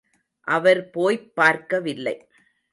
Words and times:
அவர் 0.47 0.89
போய்ப் 0.89 1.35
பார்க்கவில்லை. 1.35 2.15